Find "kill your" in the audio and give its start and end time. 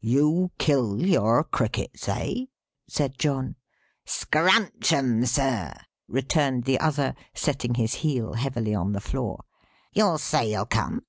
0.56-1.44